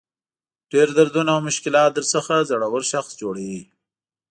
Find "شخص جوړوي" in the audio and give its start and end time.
2.91-3.61